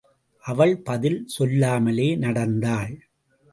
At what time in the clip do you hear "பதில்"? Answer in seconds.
0.77-1.27